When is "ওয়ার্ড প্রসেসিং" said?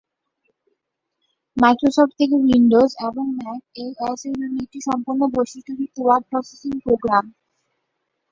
6.01-6.71